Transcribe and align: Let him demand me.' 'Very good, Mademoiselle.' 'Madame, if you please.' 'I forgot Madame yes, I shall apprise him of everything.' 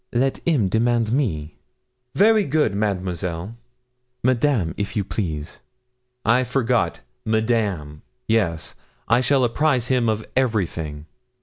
Let 0.13 0.37
him 0.47 0.67
demand 0.67 1.11
me.' 1.13 1.57
'Very 2.15 2.43
good, 2.43 2.73
Mademoiselle.' 2.73 3.55
'Madame, 4.23 4.73
if 4.75 4.95
you 4.95 5.03
please.' 5.03 5.61
'I 6.25 6.43
forgot 6.45 7.01
Madame 7.23 8.01
yes, 8.27 8.73
I 9.07 9.21
shall 9.21 9.43
apprise 9.43 9.89
him 9.89 10.09
of 10.09 10.25
everything.' 10.35 11.05